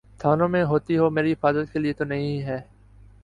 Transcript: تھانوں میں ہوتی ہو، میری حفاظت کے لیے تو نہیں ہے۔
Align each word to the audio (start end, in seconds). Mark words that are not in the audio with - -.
تھانوں 0.19 0.47
میں 0.49 0.63
ہوتی 0.63 0.97
ہو، 0.97 1.09
میری 1.09 1.31
حفاظت 1.33 1.73
کے 1.73 1.79
لیے 1.79 1.93
تو 1.93 2.03
نہیں 2.03 2.41
ہے۔ 2.41 2.59